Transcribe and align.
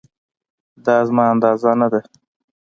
دا 0.85 0.95
زما 1.07 1.23
اندازه 1.33 1.71
نه 1.79 1.87
ده 1.91 1.99